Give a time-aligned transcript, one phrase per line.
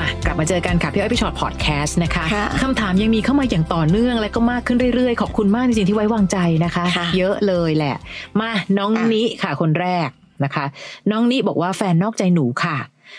[0.00, 7.96] มากลับมาเจอกันค่ะพี่อ้อยพี่ชอ็อตพอดแคสต์นะคะค่ะคำถามยังมีเข้ามาอย่างต่อเนื่อง และก็มากขึ้นเรื่อยๆ ขอบคุณมากจริงๆที่ไว้วางใจนะคะค่ะเยอะเลยแหละ
[8.40, 10.08] มาน้องอะนิค่ะคนแรก
[10.44, 10.64] นะคะ
[11.10, 12.78] น้องนิบอกว่าแฟนนอกใจหนูค่ะ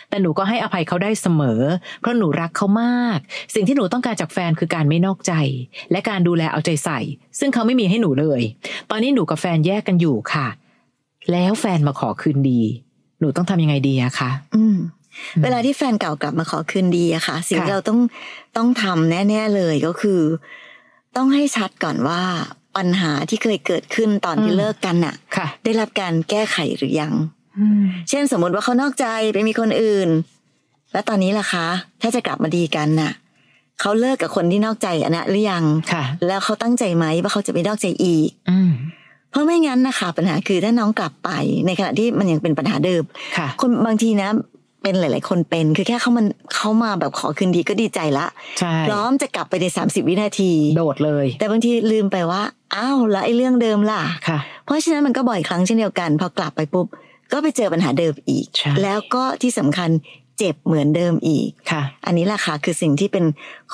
[0.10, 1.62] แต่หนูก็ให้อภัยเขาได้เสมอ
[2.00, 3.18] เพราะหนูรักเขามาก
[3.56, 5.34] สิ่งที่หนูต้องการจากแฟนคือการไม่นอกใจ
[5.92, 7.00] และการดูแลเอาใจใส่
[7.40, 8.42] ซึ่งเขาไม่มีให้หนูเลย
[8.90, 10.48] ตอนนี้หนูกับแฟนแยกกันอยู่ค่ะ
[11.32, 12.62] แล้วแฟนมาขอคืนดี
[13.20, 14.78] หนูต้องทำยังไงดีอะคะอืม
[15.44, 18.00] เวลาที่แฟนเก่ากลับมาขอคืนดีอะค่ะ สิ่งค่ะที่เราต้อง
[18.58, 20.22] ต้องทำแน่ ๆเลยก็คือ
[21.16, 22.22] ต้องให้ชัดก่อนว่า
[22.78, 27.14] ปัญหาที่เคยเกิดขึ้นตอนที่เลิกกันน่ะค่ะ ได้รับการแก้ไขหรือยัง
[28.10, 30.10] เช่นสมมติว่าเขานอกใจไปมีคนอื่น
[30.94, 31.68] แล้วตอนนี้ล่ะคะ
[32.02, 33.12] ถ้าจะกลับมาดีกันน่ะ
[33.80, 38.72] เขาเลิกกับคนที่นอกใจอันนะหรือยังค่ะแล้วเขาตั้งใจไหมว่าเขาจะไม่นอกใจอีกอืม
[39.32, 41.30] เพราะไม่งั้นนะคะปัญหาคือถ้าน้องกลับไป
[41.66, 43.04] ในขณะที่มันยังเป็นปัญหาเดิม
[43.38, 44.30] ค่ะคนบางทีนะ
[44.82, 48.28] เป็นหลาย ๆ คนเป็นคือแค่เขามันเขามาแบบขอคืนดีก็ดีใจละ
[48.60, 52.42] ใช่พร้อมจะกลับไปใน 30 วินาที โดดเลย แต่บางทีลืมไปว่า
[52.76, 56.88] อ้าวแล้วไอ้เรื่องเดิมล่ะค่ะ เพราะฉะนั้นมันก็บ่อยครั้งเช่นเดียวกัน พอกลับไปปุ๊บ
[57.32, 59.92] ก็ไปเจอปัญหาเดิมอีกใช่แล้วก็ที่สำคัญ
[60.40, 63.26] เจ็บเหมือนเดิมอีกค่ะ อันนี้แหละค่ะคือสิ่งที่เป็น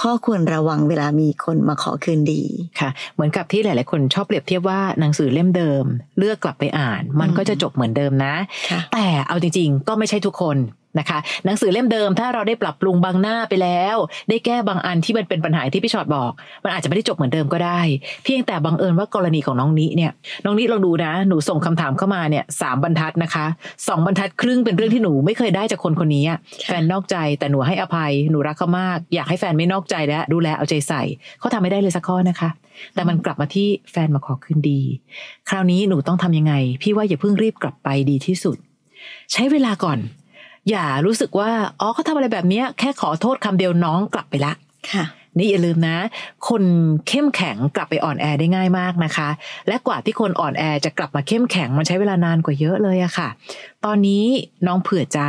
[0.02, 2.44] ข้อควรระวังเวลามีคนมาขอคืนดี
[2.80, 5.84] ค่ะ เหมือนกับที่หลาย ๆ คนชอบเปรียบเทียบว่าหนังสือเล่มเดิม
[6.20, 8.34] เลือกกลับไปอ่าน มันก็จะจบเหมือนเดิมนะ
[8.70, 10.58] ค่ะแต่เอาจริง ๆ ก็ไม่ใช่ทุกคน
[11.00, 13.98] นะคะ หนังสือเล่มเดิมถ้าเราได้ปรับปรุงบางหน้าไปแล้ว
[14.30, 16.32] ได้แก้บางอันที่มันเป็นปัญหาที่พี่ชอตบอก
[16.64, 17.80] มันอาจจะไม่ได้จบเหมือนเดิมก็ได้
[18.24, 20.12] เพียงแต่บังเอิญว่ากรณีของน้องนิเนี่ย
[20.46, 23.46] น้องนิลองดูนะ หนูส่งคำถามเข้ามาเนี่ยสามบรรทัดนะคะ
[23.88, 26.38] สองบรรทัดครึ่งเป็นเรื่องที่หนูไม่เคยได้จากคนคนนี้อะ
[26.68, 31.02] แฟนนอกใจแต่หนูให้อภัยหนูรักเขามาก อยากให้แฟนไม่นอกใจและดูแลเอาใจใส่
[31.40, 32.50] เขาทำไม่ได้เลยสักข้อนะคะ
[32.96, 34.82] แต่มันกลับมาที่แฟนมาขอคืนดี
[35.50, 38.58] คราวนี้หนูต้องทำยังไง พี่ว่าอย่าเพิ่งรีบกลับไปดีที่สุด
[39.34, 40.00] ใช้เวลาก่อน
[40.70, 44.54] อย่ารู้สึกว่าอ๋อเขาทำอะไรแบบเนี้ยแค่ขอโทษคำเดียวน้องกลับไปละ
[44.92, 45.06] ค่ะ
[45.38, 45.98] นี่อย่าลืมนะ
[46.50, 46.64] คน
[47.08, 49.30] เข้มแข็งกลับไปอ่อนแอได้ง่ายมากนะคะ
[49.68, 53.30] และกว่าที่คนอ่อนแอจะกลับมาเข้มแข็งมันใช้เวลานานกว่าเยอะเลยอะค่ะ
[53.86, 54.26] ตอนนี้
[54.68, 55.22] น้องเผื่อใจ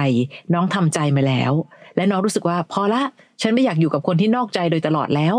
[0.55, 1.53] น้องทำใจมาแล้ว
[1.97, 3.03] และน้องรู้สึกว่าพอละ
[3.43, 5.35] ฉันไม่อยากอยู่กับคนที่นอกใจโดยตลอดแล้ว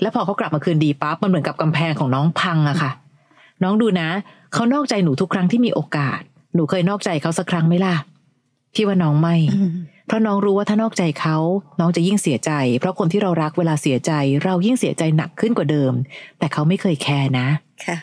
[0.00, 2.90] แล้วพอเขากลับมาคืนดีปั๊บมันเหมือนกับกำแพงของน้องพังอะค่ะ
[3.62, 4.08] น้องดูนะ
[4.52, 6.20] เขานอกใจหนูทุกครั้งที่มีโอกาส
[6.54, 7.94] หนูเคยนอกใจเขาสักครั้งไหมล่ะ
[8.76, 9.36] พี่ว่าน้องไม่
[10.06, 11.36] เพราะน้องรู้ว่าถ้านอกใจเขา
[11.80, 14.12] น้องจะยิ่งเสียใจ เพราะคนที่เรารักเวลาเสียใจ
[14.44, 15.92] เรายิ่งเสียใจหนักขึ้นกว่าเดิม
[16.38, 17.48] แต่เขาไม่เคยแคร์นะ
[17.86, 17.96] ค่ะ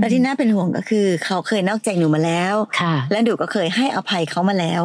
[0.00, 4.82] แล้วที่น่าเป็นห่วงก็คือ เขาเคยนอกใจหนูมาแล้วค่ะและหนูก็เคยให้อภัยเขามาแล้ว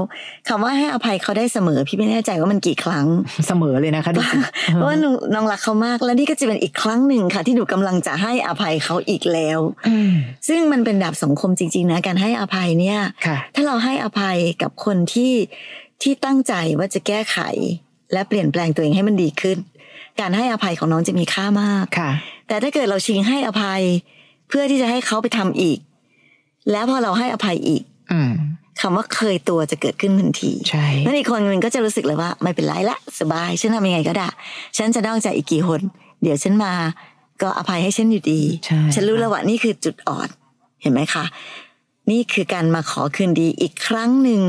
[0.47, 3.07] คำว่าให้อภัยเขาได้เสมอ พี่ไม่แน่ใจว่ามันกี่ครั้ง
[3.47, 4.37] เสมอเลยนะคะดูสิ
[4.73, 10.11] เพราะว่าหนูน้องรักเขามาก และนี่ก็จะเป็นอีกครั้งหนึ่งค่ะ ที่หนูกำลังจะให้อภัยเขาอีกแล้วอืม
[10.47, 15.33] ซึ่งมันเป็นดาบสังคมจริง ๆ นะการให้อภัยเนี่ยค่ะถ้าเราให้อภัยกับคนที่
[16.01, 17.37] ที่ตั้งใจว่าจะแก้ไข
[18.13, 19.57] และเปลี่ยนแปลงตัวเองให้มันดีขึ้น
[20.21, 22.11] การให้อภัยของน้องจะมีค่ามากค่ะ
[22.47, 23.81] แต่ถ้าเกิดเราชิงให้อภัย
[24.47, 25.79] เพื่อที่จะให้เขาไปทำอีก
[26.71, 28.31] แล้วพอเราให้อภัยอีกอืม
[28.81, 34.27] คำว่าเคยตัวจะเกิดขึ้นทันทีใช่นั่นอีกคนหนึ่งก็จะรู้สึกเลยว่า ไม่เป็นไรละสบาย ฉันทำยังไงก็ได้
[34.77, 35.81] ฉันจะนอกใจอีกกี่คน
[36.21, 36.73] เดี๋ยวฉันมา
[37.41, 40.29] ก็อภัยให้ฉันอยู่ดีใช่ฉันรู้แล้วว่านี่คือจุดอ่อน
[40.81, 41.25] เห็นไหมคะ
[42.11, 44.41] นี่คือการมาขอคืนดีอีกครั้งหนึ่ง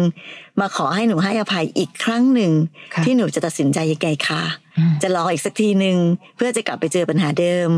[0.60, 2.52] มาขอให้หนูให้อภัยอีกครั้งหนึ่ง
[2.94, 4.42] ค่ะที่หนูจะตัดสินใจยังไงคะ
[4.78, 5.96] อืมจะรออีกสักทีหนึ่ง
[6.36, 7.70] เพื่อจะกลับไปเจอปัญหาเดิม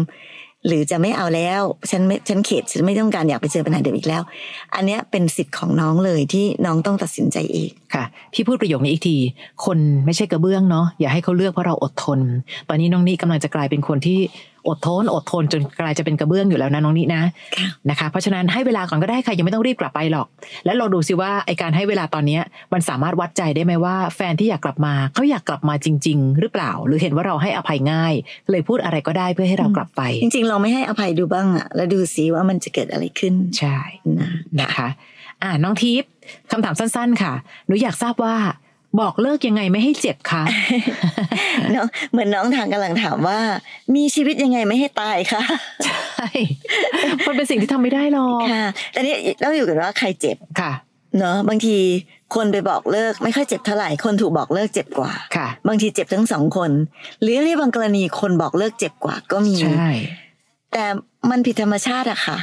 [0.66, 4.22] หรือจะไม่เอาแล้ว ฉันไม่ฉันเข็ดฉันไม่ต้องการอยากไปเจอปัญหาเดิมอีกแล้ว
[4.74, 9.16] อันเนี้ยเป็นสิทธิ์ของน้องเลยที่น้องต้องตัดสินใจเองค่ะ พี่พูดประโยคนี้อีกที
[9.64, 12.20] คนไม่ใช่กระเบื้องเนาะอย่าให้เขาเลือกเพราะเราอดทน
[12.68, 14.18] ตอนนี้น้องนี่กำลังจะกลายเป็นคนที่
[14.68, 17.22] อดทนอดทนจนกลายจะเป็นกระเบื้องอยู่แล้วนะน้องนี่นะ
[17.56, 20.26] ค่ะนะคะ เพราะฉะนั้นให้เวลาก่อนก็ได้ค่ะยังไม่ต้องรีบกลับไปหรอก
[20.64, 22.42] แล้วลองดูซิว่าไอการให้เวลาตอนเนี้ย
[22.72, 28.14] มันสามารถวัดใจได้ไหมว่า แฟนที่อยากกลับมาเขาอยากกลับมาจริง ๆ หรือเปล่า หรือเห็นว่าเราให้อภัยง่าย
[28.50, 33.78] เลยพูดอะไรก็ได้เพื่อให้เรากลับไป จริง ๆ เราไม่ให้อภัยดูบ้างอะแล้วดูสิว่ามันจะเกิดอะไรขึ้นใช่
[34.18, 34.30] นะ
[34.60, 34.88] นะคะ
[35.42, 36.10] อ่าน้องทิพย์
[36.50, 37.32] คำถามสั้น ๆ ค่ะ
[37.66, 38.36] หนูอยากทราบว่า
[39.00, 40.42] บอกเลิกยังไงไม่ให้เจ็บคะ
[41.72, 43.38] เนาะเหมือนน้องทางกำลังถามว่า
[43.94, 45.42] มีชีวิตยังไงไม่ให้ตายคะ
[45.84, 46.28] ใช่
[47.26, 50.72] มันเป็นสิ่งที่ทำไม่ได้หรอกค่ะ แต่นี่เราอยู่กันว่าใครเจ็บค่ะ
[51.18, 51.76] เนาะบางที
[52.34, 56.70] คนไปบอกเลิกไม่ค่อยเจ็บเท่าไหร่คนถูกบอกเลิกเจ็บกว่าค่ะ บางทีเจ็บทั้งสองคน
[57.20, 59.90] หรือในบางกรณีคนบอกเลิกเจ็บกว่าก็มีใช่
[60.72, 60.84] แต่
[61.30, 62.38] มันผิดธรรมชาติอะค่ะ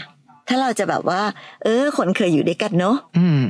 [0.47, 1.21] ถ้าเราจะแบบว่า
[1.63, 3.44] เออ คนเคยอยู่ด้วยกันเนาะอืม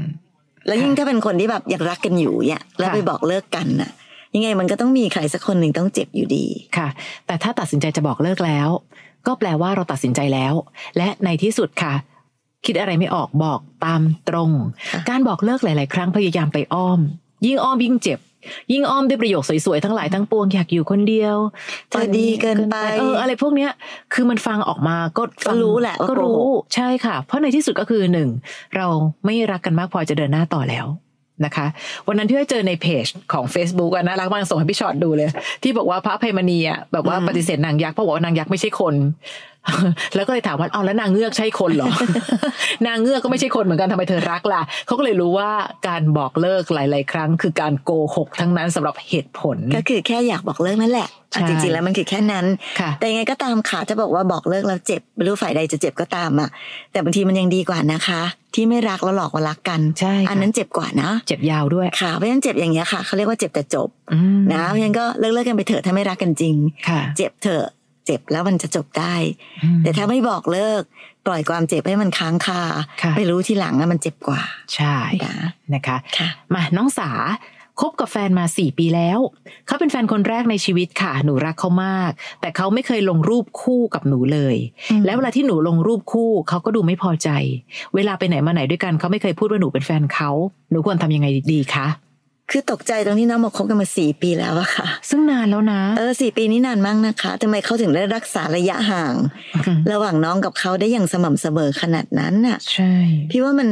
[0.68, 3.92] แล้วยิ่งถ้าเป็นคนที่แบบยังรักกันอยู่เนี่ยแล้วค่ะไปบอกเลิกกันน่ะ
[4.36, 6.46] ยังไงมันก็ต้องมีใครสักคนหนึ่งต้องเจ็บอยู่ดี
[6.78, 6.88] ค่ะ
[7.26, 8.70] แต่ถ้าตัดสินใจจะบอกเลิกแล้ว
[9.28, 10.54] ก็แปลว่าเราตัดสินใจแล้ว
[10.98, 11.94] และในที่สุดค่ะ
[12.66, 14.52] คิดอะไรไม่ออกบอกตามตรง
[14.92, 17.00] ค่ะการบอกเลิกหลาย ๆ ครั้งพยายามไปอ้อม
[17.46, 18.20] ยิ่งอ้อมยิ่งเจ็บ
[18.72, 21.38] ยิ่งอ้อมด้วยประโยคสวยๆทั้งหลายทั้งปวงอยากอยู่คนเดียว
[21.90, 23.72] เธอดีเกินไปเอออะไรพวกเนี้ย
[24.14, 28.30] คือมันฟังออกมาก็ฟังก็รู้แหละว่าก็โกหรู้กใช่ค่ะ เพราะในที่สุดก็คือหนึ่ง
[28.76, 28.88] เรา
[29.26, 30.86] ไม่รักกันมากพอจะเดินหน้าต่อแล้ว
[31.46, 31.68] นะคะ
[32.08, 35.28] วันนั้นที่ได้เจอในเพจของ Facebook อะน่ารักมากส่งให้พี่ชอตดูเลย
[35.64, 38.96] ที่บอกว่าพระไพมณีอะแบบว่าปฏิเสธนางยักษ์เพราะบอกว่านางยักษ์ไม่ใช่คน
[40.16, 41.90] แล้วก็เลยถามว่าเอาแล้วนางเงือกใช่คนเหรอ
[42.88, 45.50] นางเงือกก็ไม่ใช่คนเหมือนกันทำไมเธอรักล่ะเขาก็เลยรู้ว่า
[45.88, 52.46] การบอกเลิกหลาย ๆ ครั้ง คือการโกหกทั้งนั้นสำหรับเหตุผล ก็คือแค่อยากบอกเลิกนั่นแหละใช่จริงๆแล้วมันคือแค่นั้น
[52.80, 56.50] ค่ะแต่ยังไงก็ตามค่ะถ้าบอกว่าบอกเลิกแล้วเจ็บไม่รู้ฝ่ายใดจะเจ็บก็ตามอะ
[56.92, 58.22] แต่บางทีมันยังดีกว่านะคะ
[58.58, 66.56] ที่ไม่รักแล้วหลอกว่ารักกันใช่ค่ะอันนั้นเจ็บกว่านะ เจ็บยาวด้วยค่ะเพราะฉะนั้นเจ็บอย่างเงี้ยค่ะเขาเรียกว่าเจ็บแต่จบอืมนะเพราะฉะนั้นก็เลิกเลิกกันไปเถอะถ้าไม่รักกันจริง
[66.90, 67.66] ค่ะเจ็บเถอะ
[68.06, 69.16] เจ็บแล้วมันจะจบได้
[69.64, 70.82] อืมแต่ถ้าไม่บอกเลิก
[71.26, 72.62] ปล่อยความเจ็บให้มันค้างคา
[73.02, 74.42] ค่ะไปรู้ทีหลังอะมันเจ็บกว่า
[74.76, 74.96] ใช่
[75.26, 75.36] นะ
[75.74, 77.12] นะคะค่ะมาน้องสา
[77.82, 79.20] คบกับแฟนมาสี่ปีแล้ว
[79.68, 84.56] เขาเป็นแฟนคนแรกในชีวิตค่ะ หนูรักเขามาก แต่เขาไม่เคยลงรูปคู่กับหนูเลย
[84.92, 87.30] อืมแล้วเวลาที่หนูลงรูปคู่เขาก็ดูไม่พอใจ
[87.96, 90.30] เวลาไปไหนมาไหนด้วยกันเขาไม่เคยพูดว่าหนูเป็นแฟนเขา
[90.72, 91.88] หนูควรทำยังไงดีคะ
[92.52, 99.16] คือตกใจตรงที่น้องมาคบกันมาสี่ปีแล้วอะค่ะ ซึ่งนานแล้วนะ เออสี่ปีนี้นานมากนะคะทำไมเขาถึงได้รักษาระยะห่าง
[99.92, 102.94] ระหว่างน้องกับเขาได้อย่างสม่ำเสมอขนาดนั้นน่ะ ใช่
[103.32, 103.70] พี่ว่ามัน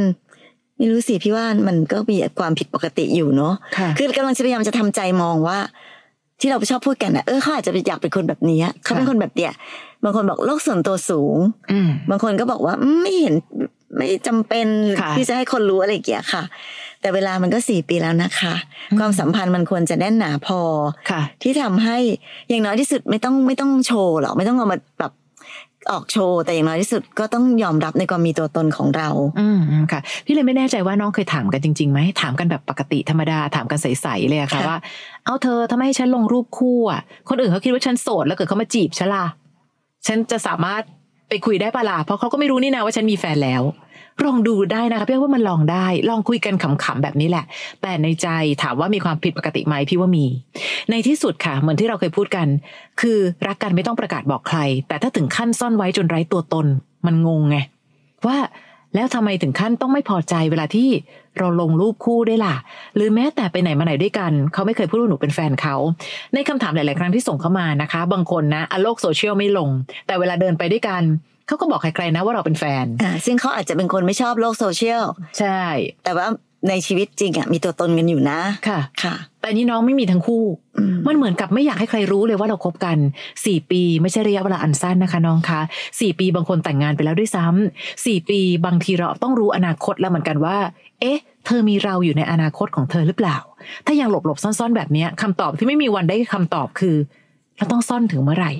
[0.76, 5.58] ไม่รู้สิพี่ว่ามันก็มีความผิดปกติอยู่เนาะค่ะคือกำลังจะพยายามจะทำใจมองว่า
[6.40, 9.52] ที่เราชอบพูดกันนะเออเขาอาจจะอยากเป็นคนแบบนี้เขาเป็นคนแบบเนี้ย
[10.04, 11.36] บางคนบอกโลกส่วนตัวสูง
[11.70, 13.34] อืมบางคนก็บอกว่าอืมไม่เห็น
[13.96, 14.66] ไม่จำเป็น
[15.00, 16.42] ค่ะที่จะให้คนรู้อะไรอย่างเงี้ยค่ะ
[17.00, 18.54] แต่เวลามันก็สี่ปีแล้วนะคะ
[18.90, 20.60] อืมความสัมพันธ์มันควรจะแน่นหนาพอ
[21.10, 21.98] ค่ะที่ทำให้
[22.48, 25.12] อย่างน้อยที่สุดไม่ต้องไม่ต้องโชว์หรอกไม่ต้องเอามาแบบ
[25.90, 29.08] ออกโชว์แต่อย่างน้อยที่สุดก็ต้องยอมรับในความมีตัวตนของเรา
[29.40, 34.78] อืมอืมค่ะ พี่เลยไม่แน่ใจว่าน้องเคยถามกันจริงๆไหมถามกันแบบปกติธรรมดาถามกันใสๆเลยอะค่ะค่ะ ว่า
[35.24, 39.26] เอาเธอทำไมให้ฉันลงรูปคู่อะคนอื่นเขาคิดว่าฉันโสดแล้วเกิดเขามาจีบฉันล่ะ
[40.06, 40.82] ฉันจะสามารถ
[41.28, 43.62] ไปคุยได้ปะล่ะเพราะเขาก็ไม่รู้นี่นะว่าฉันมีแฟนแล้ว
[44.24, 47.44] ลองดูได้นะคะพี่ว่ามันลองได้ ลองคุยกันขำๆแบบนี้แหละ
[47.82, 48.28] แต่ในใจ
[48.62, 50.26] ถามว่ามีความผิดปกติไหมพี่ว่ามี
[50.90, 52.46] ในที่สุดค่ะ เหมือนที่เราเคยพูดกัน
[53.00, 54.58] คือรักกันไม่ต้องประกาศบอกใคร
[54.88, 56.66] แต่ถ้าถึงขั้นซ่อนไว้จนไร้ตัวตน
[57.06, 57.56] มันงงไง
[58.26, 58.38] ว่า
[58.94, 60.88] แล้วทำไมถึงขั้นต้องไม่พอใจเวลาที่
[61.38, 62.56] เราลงรูปคู่ได้ล่ะ
[62.94, 65.76] หรือแม้แต่ไปไหนมาไหนด้วยกัน เขาไม่เคยพูดว่าหนูเป็นแฟนเขา
[66.34, 69.68] ในคำถามหลาย ๆ ครั้งที่ส่งเข้ามานะคะ บางคนนะอโลกโซเชียลไม่ลง
[70.06, 71.02] แต่เวลาเดินไปด้วยกัน
[71.46, 75.04] เขาก็บอกใครๆนะว่าเราเป็นแฟนอ่าซึ่งเขาอาจจะเป็นคนไม่ชอบโลกโซเชียล
[75.38, 75.60] ใช่
[76.04, 76.26] แต่ว่า
[76.68, 80.44] ในชีวิตจริงอะมีตัวตนกันอยู่นะค่ะค่ะ แต่นี่น้องไม่มีทั้งคู่
[80.78, 82.96] อืมมันเหมือนกับไม่อยากให้ใครรู้เลยว่าเราคบกัน
[83.44, 85.60] สี่ปีไม่ใช่ระยะเวลาอันสั้นนะคะน้องคะ
[86.00, 90.56] สี่ปีบางคนแต่งงานไปแล้วด้วยซ้ำสี่ปีบางทีเราต้องรู้อนาคตแล้วเหมือนกันว่า
[91.00, 93.36] เอ๊ะ เธอมีเราอยู่ในอนาคตของเธอหรือเปล่า
[93.86, 96.96] ถ้ายังหลบหลบๆซ่อนๆ แบบเนี้ยคำตอบที่ไม่มีวันได้คำตอบคือ
[97.56, 98.52] เราต้องซ่อนถึงเมื่อไหร่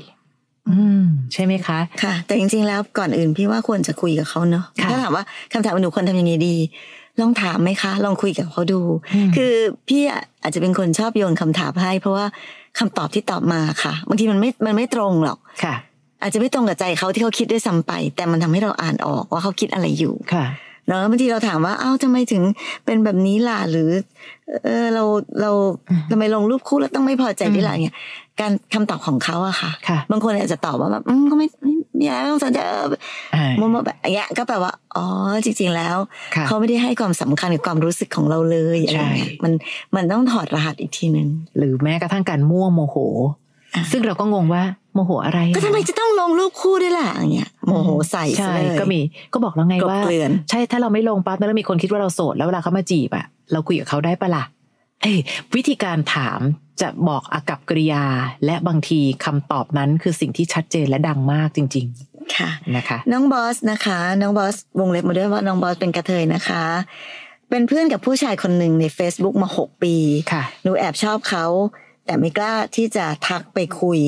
[0.70, 1.02] อืม
[1.32, 6.56] ใช่ไหมคะ ค่ะ แต่จริง ๆ แล้วก่อนอื่นพี่ว่าควรจะคุยกับเขาเนาะค่ะถ้าถามว่าคำถามว่าหนูควรทำยังไงดี
[7.20, 8.80] ลองถามไหมคะ ลองคุยกับเขาดู
[9.28, 9.52] มคือ
[9.88, 12.26] พี่อะอาจจะเป็นคนชอบโยนคำถามให้ เพราะว่า
[12.78, 15.74] คำตอบที่ตอบมาค่ะบางทีมันไม่มันไม่ตรงหรอกค่ะ
[16.22, 20.46] อาจจะไม่ตรงกับใจเขาที่เขาคิดด้วยซ้ำไป แต่มันทำให้เราอ่านออกว่าเขาคิดอะไรอยู่ค่ะ
[20.88, 22.42] เนาะบางทีเราถามว่าเอ้าทำไมถึง
[22.84, 23.90] เป็นแบบนี้ล่ะหรือ
[24.64, 25.04] เออเรา
[25.40, 25.50] เรา
[25.90, 27.96] อืมทำไมลงรูปคู่แล้วต้องไม่พอใจด้วยล่ะเนี่ย
[28.40, 32.86] การคำตอบของเขาอะค่ะค่ะ บางคนอาจจะตอบว่าแบบอืมก็ไม่ไม่ไม่อยากไม่ต้องสนใจเออ
[33.34, 35.06] อ่ามัวๆแบบอย่างเงี้ยก็แปลว่าอ๋อ
[35.44, 35.96] จริง ๆ แล้ว
[36.34, 39.52] ค่ะเขาไม่ได้ให้ความสำคัญกับความรู้สึกของเราเลยอะไรเงี้ยใช่มัน
[39.96, 42.96] มันต้องถอดรหัสอีกทีหนึ่งหรือแม้กระทั่งการมั่วโมโห
[43.28, 43.34] อะ
[43.90, 44.62] ซึ่งเราก็งงว่า
[44.94, 49.00] โมโหอะไร ก็ทำไมจะต้องลงรูปคู่ด้วยล่ะอย่างเงี้ยโมโหใส่ซะใช่เลยก็มี
[49.32, 54.44] ก็บอกแล้วไงกลบว่าเกลื่อนใช่ถ้าเราไม่ลงปั๊บแล้วมีคนคิดว่าเราโสดแล้วเวลาเขามาจีบอะเราคุยกับเขาได้ปะล่ะ
[55.02, 55.18] เอ้ย
[55.56, 56.40] วิธีการถาม
[56.80, 58.04] จะบอกอากับกริยา
[58.44, 61.86] และบางทีคำตอบนั้นคือสิ่งที่ชัดเจนและดังมากจริง
[62.36, 66.64] ค่ะๆนะคะ น้องบอสนะคะ น้องบอสวงเล็บมาด้วยว่าน้องบอสเป็นกระเทยนะคะ
[67.50, 69.94] เป็นเพื่อนกับผู้ชายคนหนึ่งใน Facebook มาหกปี
[70.32, 71.46] ค่ะหนูแอบชอบเขา
[72.06, 74.00] แต่ไม่กล้าที่จะทักไปคุย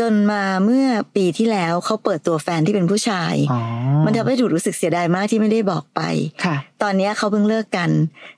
[0.00, 0.86] จนมาเมื่อ
[1.16, 3.60] ปีที่แล้วเขาเปิดตัวแฟนที่เป็นผู้ชายอ๋อ
[4.04, 6.00] มันทำให้ถูกรู้สึกเสียดายมากที่ไม่ได้บอกไป
[6.44, 7.90] ค่ะตอนเนี้ยเขาเพิ่งเลิกกัน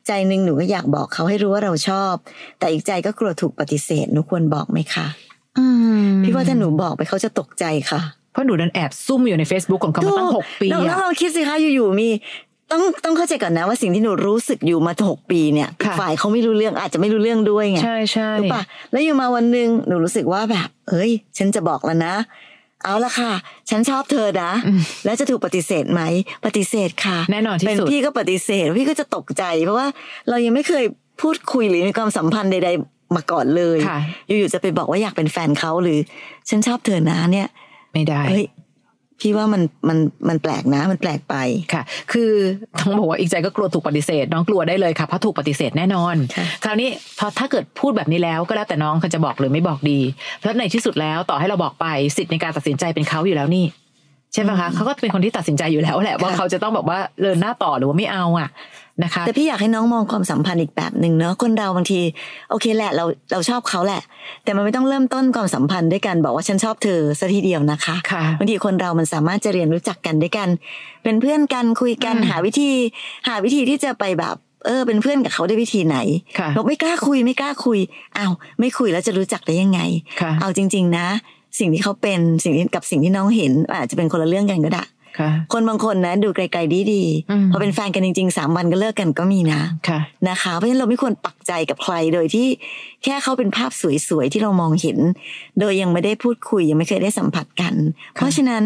[0.07, 2.15] ใจหนึ่งหนูก็อยากบอกเขาให้รู้ว่าเราชอบ
[2.59, 5.07] แต่อีกใจก็กลัวถูกปฏิเสธหนูควรบอกไหมคะ
[5.59, 5.67] อื
[6.07, 8.01] มพี่ว่าถ้าหนูบอกไปเขาจะตกใจค่ะ
[8.33, 12.09] เพราะหนูนั้นแอบซุ่มอยู่ใน Facebook ของเขามาตั้งหกปีน้องอะลองคิดสิคะอยู่ๆมี
[12.71, 22.15] ต้องต้องเข้าใจก่อนนะว่าสิ่งที่หนูรู้สึกอยู่มาหกปีเนี่ยอีกค่ะฝ่ายเขาไม่รู้เรื่องอาจจะไม่รู้เรื่องด้วยไงใช่ใช่รู้ปะแล้วอยู่มาวันหนึ่งหนูรู้สึกว่าแบบ เอ้ย ฉันจะบอกแล้วนะ
[22.85, 23.33] เอาละค่ะ
[23.71, 24.53] ฉันชอบเธอนะ
[25.05, 26.03] แล้วจะถูกปฏิเสธไหม
[26.47, 29.87] ปฏิเสธค่ะ แน่นอนที่เป็นสุดพี่ก็ปฏิเสธพี่ก็จะตกใจ เพราะว่า
[30.29, 30.85] เรายังไม่เคย
[31.23, 35.99] พูดคุยหรือมีความสัมพันธ์ใด ๆ มาก่อนเลยค่ะอยู่ๆจะไปบอกว่าอยากเป็นแฟนเขาหรือ
[36.49, 37.49] ฉันชอบเธอนะเนี่ย
[37.93, 38.45] ไม่ได้เฮ้ย
[39.21, 39.99] พี่ว่ามันมัน
[40.29, 41.37] มันแปลกนะมันแปลกไป
[41.73, 41.83] ค่ะ
[42.13, 42.33] คือ
[42.79, 50.01] ต้องบอกว่าอีกใจก็กลัวถูกปฏิเสธ น้องกลัวได้เลยค่ะเพราะถูกปฏิเสธแน่นอนค่ะคราวนี้พอถ้าเกิดพูดแบบนี้แล้วก็แล้วแต่น้องเขาจะบอกหรือไม่บอกดี
[50.37, 53.65] เพราะในที่สุดแล้วต่อให้เราบอกไปสิทธิ์ในการตัดสินใจเป็นเขาอยู่แล้วนี่
[54.33, 58.49] ใช่ไหมคะเขาก็เป็นคนที่ตัดสินใจอยู่แล้วแหละว่าเขาจะต้องแบบว่าเดินหน้าต่อหรือว่าไม่เอาอะ
[59.03, 62.01] นะคะแต่พี่อยากให้น้องมองความสัมพันธ์อีกแบบหนึ่งเนาะคนเราบางที
[62.51, 64.03] โอเคแหละเราเราชอบเขาแหละ
[64.45, 70.49] แต่มันไม่ต้องเริ่มต้นความสัมพันธ์ด้วยกันบอกว่าฉันชอบเธอซะทีเดียวนะคะค่ะบางทีคนเรามันสามารถจะเรียนรู้จักกันด้วยกัน
[71.05, 72.71] เป็นเพื่อนกันคุยกันอืมหาวิธี
[73.29, 74.37] หาวิธีที่จะไปแบบ
[74.67, 75.99] เออเป็นเพื่อนกับเขาด้วยวิธีไหน
[76.39, 77.79] ค่ะบอกไม่กล้าคุยไม่กล้าคุย
[78.19, 79.81] อ้าวไม่คุยแล้วจะรู้จักได้ยังไง
[80.21, 81.07] ค่ะเอาจริง ๆ นะ
[81.59, 84.83] สิ่งที่เขาเป็นสิ่งที่กับสิ่งที่น้องเห็น อาจจะเป็นคนละเรื่องกันก็ได้
[85.19, 92.47] ค่ะ คนบางคนนะ ดูไกลๆดีอืมๆพอเป็นแฟนกันจริงๆสามวันก็เลิกกันก็มีนะค่ะนะคะเพราะฉะนั้นเราไม่ควรปักใจกับใครโดยที่
[93.05, 93.71] แค่เขาเป็นภาพ
[94.09, 94.99] สวยๆที่เรามองเห็น
[95.61, 97.75] โดยยังไม่ได้พูดคุยยังไม่เคยได้สัมผัสกัน
[98.15, 98.65] เพราะฉะนั้น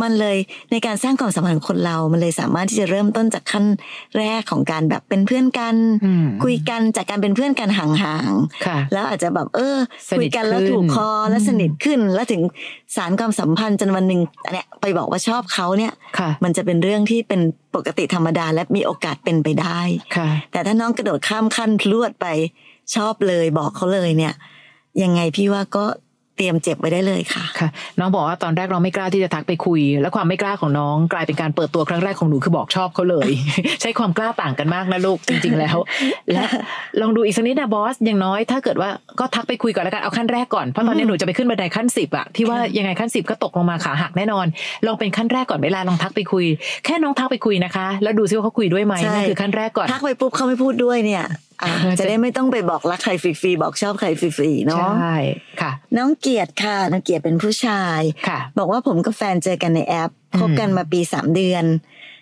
[0.00, 0.36] มันเลย
[0.70, 3.64] ในการสร้างความสัมพันธ์ของคนเรา มันเลยสามารถที่จะเริ่มต้นจากขั้น
[4.16, 7.90] แรกของการแบบเป็นเพื่อนกันอืมคุยกันจากการเป็นเพื่อนกันห่าง
[8.66, 9.76] ค่ะๆแล้วอาจจะแบบเออ
[10.08, 12.42] สนิทคุยกันแล้วขึ้นถูกคอแล้วอืมสนิทขึ้น แล้วถึง
[12.96, 17.40] สารความสัมพันธ์จนวันหนึ่งอันเนี้ยไปบอกว่าชอบเขาเนี่ยค่ะมันจะเป็นเรื่องที่เป็น
[17.74, 19.80] ปกติธรรมดาและมีโอกาสเป็นไปได้
[20.16, 22.26] ค่ะแต่ถ้าน้องกระโดดข้ามขั้นพลวดไป
[22.94, 24.34] ชอบเลยบอกเขาเลยเนี่ย
[25.02, 25.84] ยังไงพี่ว่าก็
[26.36, 33.28] เตรียมเจ็บไว้ได้เลยค่ะค่ะ น้องบอกว่าตอนแรกเราไม่กล้าที่จะทักไปคุย และความไม่กล้าของน้องกลายเป็นการเปิดตัวครั้งแรกของหนูคือบอกชอบเขาเลย
[33.80, 35.76] ใช้ความกล้าต่างกันมากนะลูกจริง ๆ แล้ว
[36.32, 36.44] และ
[37.00, 44.46] ลองดูอีกสักนิดนะบอสอย่างน้อยถ้าเกิดว่าก็ทักไปคุยก่อนแล้วกันเอาขั้นแรกก่อนเพราะตอนนี้หนูจะไปขึ้นบันไดขั้นสิบอะที่ว่ายังไงขั้นสิบก็ตกลงมาขาหักแน่นอน
[44.86, 46.44] ลองเป็นขั้นแรกก่อนเวลาลองทักไปคุย
[46.84, 51.51] แค่น้องทักไปคุยนะคะ แล้วดูซิว่าเขาคุยด้วยไหมใช่นั่นคือขั้นแรกก่อนทักไปปุ๊บเขาไม่พูดด้วยเนี่ยอะเออ
[51.98, 55.16] จะได้ไม่ต้องไปบอกรักใครฟรีๆบอกชอบใครฟรีๆเนาะใช่
[55.60, 61.66] ค่ะ น้องเกียรติค่ะน้องเกียรติเป็นผู้ชายค่ะบอกว่าผมกับแฟนเจอกันในแอปอืมคบกันมาปีสามเดือน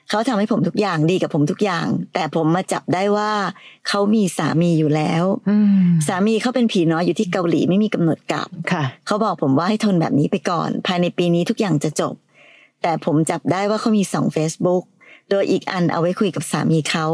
[0.09, 3.31] เขาทำให้ผมทุกอย่างดีกับผมทุกอย่าง แต่ผมมาจับได้ว่า
[3.89, 12.15] เขามีสามีอยู่แล้วอืมสามีเขาเป็นผีน้อยอยู่ที่เกาหลีไม่มีกำหนดกลับค่ะเขาบอกผมว่าให้ทนแบบนี้ไปก่อน ภายในปีนี้ทุกอย่างจะจบ
[12.83, 14.85] แต่ผมจับได้ว่าเขามีสอง Facebook
[15.31, 17.07] โดยอีกอันเอาไว้คุยกับสามีเขา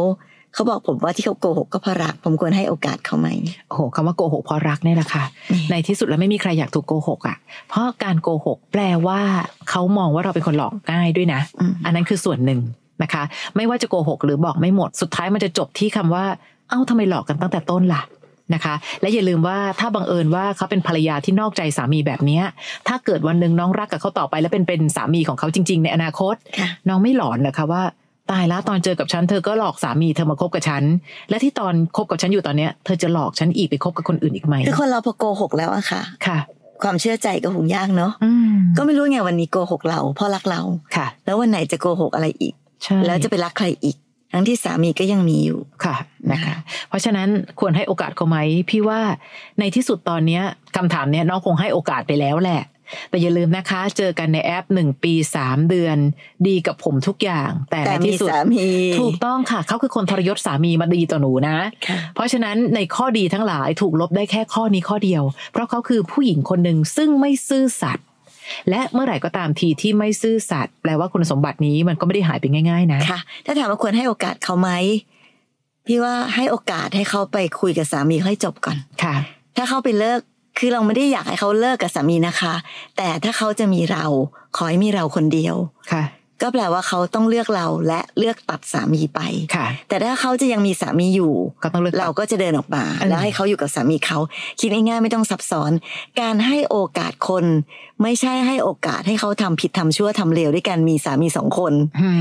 [0.56, 3.28] เขาบอกผมว่าที่เขาโกหกก็เพราะรัก ผมควรให้โอกาสเขาไหม
[3.68, 7.36] โอ้โหคำว่าโกหกเพราะรักเนี่ยแหละค่ะนี่ในที่สุดแล้วไม่มีใครอยากถูกโกหกอะ
[7.68, 9.20] เพราะการโกหกแปลว่า
[9.70, 12.60] เขามองว่าเราเป็นคนหลอกง่ายด้วยนะอืมอันนั้นคือส่วนหนึ่ง
[13.02, 13.22] นะคะ
[13.56, 16.24] ไม่ว่าจะโกหกหรือบอกไม่หมด สุดท้ายมันจะจบที่คำว่า
[16.70, 18.02] เอ้าทำไมหลอกกันตั้งแต่ต้นล่ะ
[18.54, 22.44] นะคะ และอย่าลืมว่าถ้าบังเอิญว่าเขาเป็นภรรยาที่นอกใจสามีแบบเนี้ย
[22.88, 27.82] ถ้าเกิดวันหนึ่งน้องรักกับเขาต่อไปแล้วเป็นเป็นสามีของเขาจริง ๆ ในอนาคตค่ะน้องไม่หลอนเหรอคะว่า
[28.30, 30.82] ตายแล้วตอนเจอกับฉันเธอก็หลอกสามีเธอมาคบกับฉัน
[31.30, 36.38] และที่ตอนคบกับฉันอยู่ตอนเนี้ยเธอจะหลอกฉันอีกไปคบกับคนอื่นอีกไหมคือคนเราพอโกหกแล้วอะค่ะ ค่ะ
[36.82, 40.60] ความเชื่อใจก็คงยากเนาะอืมก็ไม่รู้ไงวันนี้โกหกเราเพราะรักเรา
[40.96, 43.96] ค่ะ แล้ววันไหนจะโกหกอะไรอีกใช่แล้วจะไปรักใครอีก
[44.32, 45.96] ทั้งที่สามีก็ยังมีอยู่ค่ะ
[46.32, 46.54] นะคะ
[46.88, 47.28] เพราะฉะนั้น
[47.60, 48.36] ควรให้โอกาสเขาไหม
[48.70, 49.00] พี่ว่า
[49.58, 50.42] ในที่สุดตอนเนี้ย
[50.76, 52.62] คำถามเนี้ยน้องคงให้โอกาสไปแล้วแหละ
[53.10, 55.96] แต่อย่าลืมนะคะ เจอกันในแอปหนึ่งปีสามเดือน
[56.46, 58.68] ดีกับผมทุกอย่าง แต่แต่ในมีที่สุดสามี
[59.00, 68.06] ถูกต้องค่ะ เขาคือคนทรยศสามีมาดีต่อหนูนะค่ะเพราะฉะนั้นในข้อดีทั้งหลายถูกลบได้แค่ข้อนี้ข้อเดียว เพราะเขาคือผู้หญิงคนหนึ่งซึ่งไม่ซื่อสัตย์
[68.70, 74.70] และเมื่อไหร่ก็ตามทีที่ไม่ซื่อสัตย์แปลว่าคุณสมบัตินี้มันก็ไม่ได้หายไปง่าย ๆ นะค่ะ ถ้าถามว่าควรให้โอกาสเขาไหม
[75.86, 79.14] พี่ว่าให้โอกาสให้เขาไปคุยกับสามีเขาให้จบก่อนค่ะ
[79.56, 80.20] ถ้าเขาไปเลิก
[80.58, 82.54] คือเราไม่ได้อยากให้เขาเลิกกับสามีนะคะ
[82.96, 84.04] แต่ถ้าเขาจะมีเรา
[84.56, 85.56] ขอให้มีเราคนเดียว
[85.92, 86.02] ค่ะ
[86.42, 89.20] ก็แปลว่าเขาต้องเลือกเราและเลือกตัดสามีไป
[89.54, 94.18] ค่ะ แต่ถ้าเขาจะยังมีสามีอยู่ก็ต้องเลือกตัดเราก็จะเดินออกมาเออแล้วให้เขาอยู่กับสามีเขา
[94.60, 95.72] คิดง่ายๆไม่ต้องซับซ้อน
[96.20, 97.44] การให้โอกาสคน
[98.02, 101.72] ไม่ใช่ให้โอกาสให้เขาทำผิดทำชั่วทำเลวด้วยกันมีสามีสองคน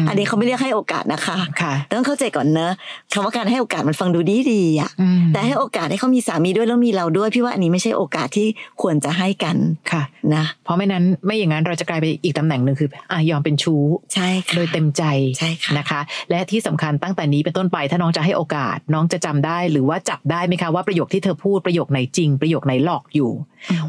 [0.01, 2.71] มอันนี้เขาไม่เรียกให้โอกาสนะคะค่ะต้องเข้าใจก่อนเนอะ
[3.13, 8.47] คำว่าการให้โอกาสมันฟังดูดีดีๆอะอืมแต่ให้โอกาสให้เขามีสามีด้วยแล้วมีเราด้วยพี่ว่าอันนี้ไม่ใช่โอกาสที่
[8.81, 9.57] ควรจะให้กัน
[9.91, 10.03] ค่ะ
[10.35, 15.03] นะ เพราะไม่นั้นไม่อย่างนั้นเราจะกลายไปอีกตำแหน่งหนึ่งคืออะยอมเป็นชู้ใช่ค่ะโดยเต็มใจ
[15.39, 23.31] ใช่ค่ะนะคะ และที่สำคัญตั้งแต่นี้เป็นต้นไปถ้าน้องจะให้โอกาส น้องจะจำได้หรือว่าจับได้ไหมคะว่าประโยคที่เธอพูดประโยคไหนจริง ประโยคไหนหลอกอยู่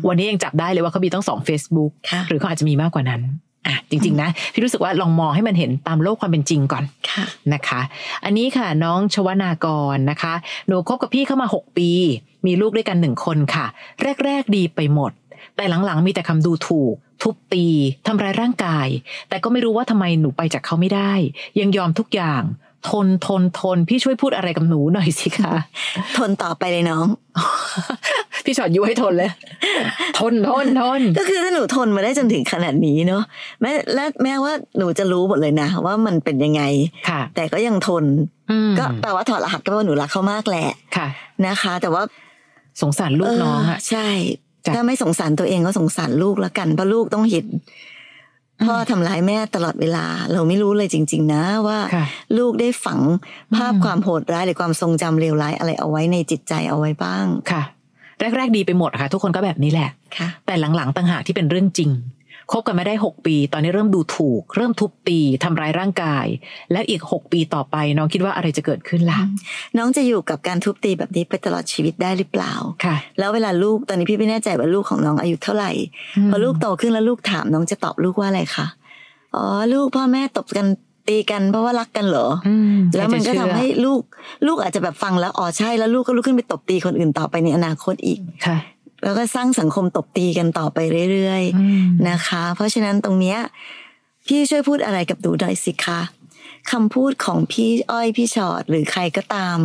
[0.08, 3.22] วันนี้ยังจับได้เลยว่าเขามีต้องสอง Facebook ค่ะหรือเขาอาจจะมีมากกว่านั้น
[3.66, 7.80] อะจริงๆนะพี่รู้สึกว่าลองมองให้มันเห็นตามโลกความเป็นจริงก่อนค่ะนะคะ
[8.24, 10.34] อันนี้ค่ะน้องชวนากรนะคะ
[10.66, 11.90] หนูคบกับพี่เข้ามา 6 ปี
[12.46, 13.66] มีลูกด้วยกันหนึ่งคนค่ะ
[14.24, 15.12] แรก ๆ ดีไปหมด
[15.56, 17.66] แต่หลังๆมีแต่คำดูถูก ทุบตี
[18.06, 18.88] ทำร้ายร่างกาย
[19.28, 21.12] แต่ก็ไม่รู้ว่าทำไมหนูไปจากเขาไม่ได้
[21.60, 22.42] ยังยอมทุกอย่าง
[22.90, 25.54] ทนทนทน พี่ช่วยพูดอะไรกับหนูหน่อยสิคะ
[26.18, 27.06] ทนต่อไปเลยน้อง
[28.44, 29.30] พี่ชอดยุให้ทนเลย
[30.18, 33.22] ทนทนทนก็คือถ้าหนูทนมาได้จนถึงขนาดนี้เนาะ
[33.60, 36.62] แม้และแม้ว่าหนูจะรู้หมดเลยนะว่ามันเป็นยังไง
[37.08, 38.04] ค่ะ แต่ก็ยังทน
[38.50, 41.08] อืมก็แปลว่าถอดรหัสก็แปลว่าหนูรักเขามากแหละค่ะ
[41.46, 42.02] นะคะ แต่ว่า
[42.80, 47.46] สงสารลูกน้องอะเใช่จ้ะ ถ้าไม่สงสารตัวเองก็สงสารลูกแล้วกันเพราะลูกต้องเห็น
[48.66, 52.06] พ่อทำร้ายแม่ตลอดเวลา เราไม่รู้เลยจริง ๆ นะว่าค่ะ
[52.38, 53.00] ลูกได้ฝัง
[53.54, 57.62] ภาพอืมความโหดร้ายหรือความทรงจำเลวร้ายอะไรเอาไว้ในจิตใจเอาไว้บ้างค่ะ
[58.20, 61.90] แรก ๆ ดีไปหมดค่ะ ทุกคนก็แบบนี้แหละค่ะแต่หลังๆต่างหากที่เป็นเรื่องจริง
[62.52, 66.26] คบกันไม่ได้ 6 ปี ตอนนี้เริ่มดูถูก เริ่มทุบตีทำร้ายร่างกาย
[66.72, 69.20] และอีก 6 ปีต่อไปน้องคิดว่าอะไรจะเกิดขึ้นล่ะ
[69.78, 72.52] น้องจะอยู่กับการทุบตีแบบนี้ไปตลอดชีวิตได้หรือเปล่า
[72.84, 75.70] ค่ะ แล้วเวลาลูกตอนนี้พี่ไม่แน่ใจว่าลูกของน้องอายุเท่าไหร่
[76.30, 78.66] พอลูกโตขึ้นแล้วลูกถามน้องจะตอบลูกว่าอะไรคะ
[79.34, 80.66] อ๋อลูกพ่อแม่ตบกัน
[81.08, 84.02] ตีกันเพราะว่ารักกันเหรออืมแล้วมันก็ทำใครจะเชื่อให้ลูก
[84.46, 88.58] ลูกอาจจะแบบฟังแล้วอ๋อใช่แล้วลูกก็ลุกขึ้นไปตบตีคนอื่นต่อไปในอนาคตอีกค่ะ
[89.04, 90.78] แล้วก็สร้างสังคมตบตีกันต่อไป
[91.12, 93.38] เรื่อยอืมๆนะคะ เพราะฉะนั้นตรงเนี้ย
[94.26, 96.00] พี่ช่วยพูดอะไรกับหนูหน่อยสิคะ
[96.70, 99.58] คำพูดของพี่อ้อยพี่ชอดหรือใครก็ตาม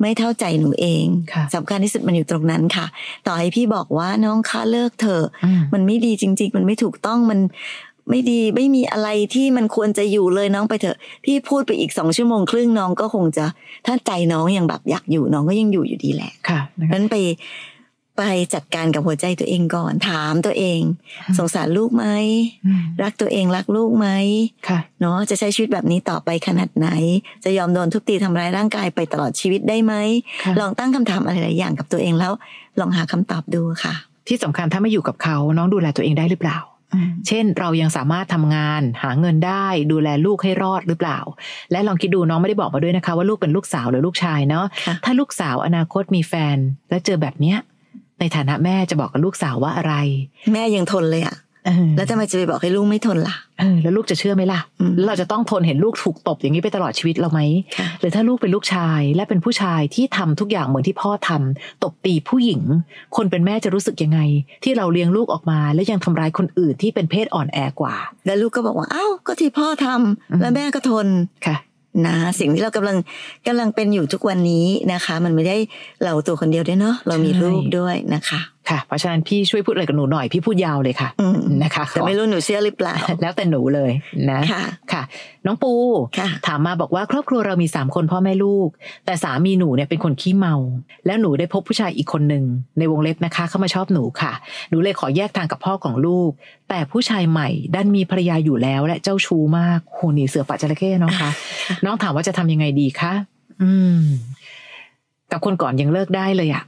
[0.00, 2.86] ไม่เท่าใจหนูเองค่ะสำคัญที่สุดมันอยู่ตรงนั้นค่ะ
[3.26, 7.40] ต่อให้พี่บอกว่าน้องคะเลิกเถอะอืมมันไม่ดีจริง ๆ มันไม่ถูกต้องมัน
[8.10, 13.44] ไม่ดีไม่มีอะไรที่มันควรจะอยู่เลยน้องไปเถอะ พี่พูดไปอีกสองชั่วโมงครึ่งน้องก็คงจะ
[13.86, 17.16] ถ้าใจน้องยังแบบอยากอยู่น้องก็ยังอยู่อยู่ดีแหละค่ะนะเพคะราะฉะนั้นไป
[18.18, 18.22] ไป
[18.54, 20.80] จัดการกับหัวใจตัวเองก่อนถามตัวเอง
[21.38, 22.06] สงสารลูกไหม
[22.66, 24.08] อืมรักตัวเองรักลูกไหม
[24.68, 26.88] ค่ะเนาะจะใช้ชีวิตแบบนี้ต่อไปขนาดไหน
[27.44, 29.94] จะยอมโดนทุบตีทำร้ายร่างกายไปตลอดชีวิตได้ไหม
[30.42, 32.32] ค่ะลองตั้งคำถามอะไรหลายอย่างกับตัวเองแล้ว
[32.80, 33.94] ลองหาคำตอบดูค่ะ
[34.28, 36.58] ที่สำคัญถ้าไม่อยู่กับเขาน้องดูแลตัวเองได้หรือเปล่า
[37.28, 41.18] เช่นเรายังสามารถทำงานหาเงินได้ดูแลลูกให้รอดหรือเปล่า
[41.72, 46.56] และลองคิดดูน้องไม่ได้บอกมาด้วยนะคะ ว่าลูกเป็นลูกสาวหรือลูกชายเนาะค่ะถ้าลูกสาวอนาคตมีแฟน
[46.90, 47.58] แล้วเจอแบบเนี้ย
[48.20, 49.94] ในฐานะแม่จะบอกกับลูกสาวว่าอะไร
[50.52, 57.40] แม่ยังทนเลยอะเออแล้วทำไมจะไปบอกให้ลูกไม่ทนล่ะเออแล้วลูกจะเชื่อไหมล่ะอืมแล้วเราจะต้องทนเห็นลูกถูกตบอย่างนี้ไปตลอดชีวิตเราไหม
[57.78, 62.62] ค่ะหรือถ้าลูกเป็นลูกชายและเป็นผู้ชายที่ทำทุกอย่างเหมือนที่พ่อทำตบตีผู้หญิง
[63.16, 64.20] คนเป็นแม่จะรู้สึกยังไง
[64.64, 67.94] ที่เราเลี้ยงลูกออกมา แล้วยังทำร้ายคนอื่นที่เป็นเพศอ่อนแอกว่า
[68.26, 71.06] แล้วลูกก็บอกว่าเอ้าก็ที่พ่อทำอืมแล้วแม่ก็ทน
[71.46, 71.56] ค่ะ
[72.06, 72.96] นะสิ่งที่เรากำลัง
[73.46, 75.56] กำลังเป็นอยู่ทุกวันนี้นะคะ มันไม่ได้
[76.04, 83.90] เราตัวคนเดียวด้วยเนาะเรามีใช่ลูกด้วยนะคะ ค่ะ เพราะฉะนั้นพี่ช่วยพูดอะไรกับหนูหน่อยพี่พูดยาวเลยค่ะอืมนะคะแต่ไม่รู้หนูเชื่อหรือเปล่า แล้วแต่หนูเลย
[84.30, 85.02] นะค่ะค่ะ
[85.46, 85.72] น้องปู
[86.18, 88.68] ค่ะถามมาบอกว่าครอบครัวเรามีสามคนพ่อแม่ลูก
[89.06, 90.54] แต่สามีหนูเนี่ยเป็นคนขี้เมา
[91.06, 92.44] แล้วหนูได้พบผู้ชายอีกคนหนึ่ง
[92.78, 94.32] ในวงเล็บนะคะเข้ามาชอบหนูค่ะ
[94.70, 96.30] หนูเลยขอแยกทางกับพ่อของลูก
[96.68, 101.30] แต่ผู้ชายใหม่ดันมีภรรยาอยู่แล้ว และเจ้าชู้มากโหหนีเสือป่าจระเข้น้องคะ
[101.84, 103.12] น้องถามว่าจะทำยังไงดีคะ
[103.62, 103.98] อืม
[105.32, 106.64] กับคนก่อนยังเลิกได้เลยอะ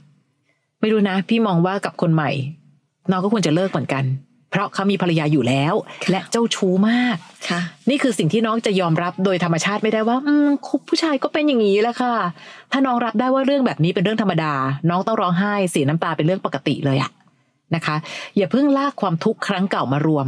[0.81, 2.31] ไม่รู้นะ พี่มองว่ากับคนใหม่
[3.11, 4.03] น้องก็ควรจะเลิกเหมือนกัน
[4.51, 5.73] เพราะเขามีภรรยาอยู่แล้ว
[6.11, 7.17] และเจ้าชู้มาก
[7.49, 12.15] ค่ะ นี่คือสิ่งที่น้องจะยอมรับโดยธรรมชาติไม่ได้ว่า อืมคบผู้ชายก็เป็นอย่างนี้แหละค่ะ
[12.71, 14.53] ถ้าน้องรับได้ว่าเรื่องแบบนี้เป็นเรื่องธรรมดา
[14.89, 17.11] น้องต้องร้องไห้เสียน้ำตาเป็นเรื่องปกติเลยอะ
[17.75, 17.95] นะคะ
[18.37, 20.27] อย่าเพิ่งลากความทุกข์ครั้งเก่ามารวม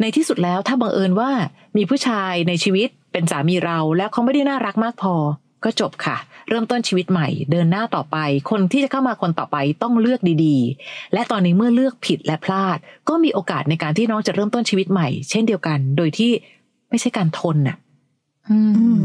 [0.00, 1.30] ในที่สุดแล้วถ้าบังเอิญว่า
[1.76, 5.14] มีผู้ชายในชีวิตเป็นสามีเรา แล้วเขาไม่ได้น่ารักมากพอ
[5.64, 6.16] ก็จบค่ะ
[6.48, 8.16] เริ่มต้นชีวิตใหม่ เดินหน้าต่อไป
[8.50, 16.30] คนที่จะเข้ามาคนต่อไปต้องเลือกดีๆ และตอนนี้เมื่อเลือกผิดและพลาด ก็มีโอกาสในการที่น้องจะเริ่มต้นชีวิตใหม่ เช่นเดียวกัน โดยที่
[16.90, 17.76] ไม่ใช่การทนน่ะ
[18.50, 19.02] อือืมม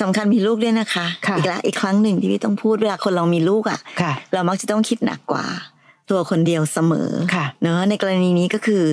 [0.00, 5.46] สำคัญมีลูกด้วยนะคะค่ะอีกละอีกครั้งหนึ่งที่พี่ต้องพูดเวลาคนเรามีลูกอะค่ะ เรามักจะต้องคิดหนักกว่า
[6.10, 8.84] ตัวคนเดียวเสมอค่ะเนอะในกรณีนี้ก็คือ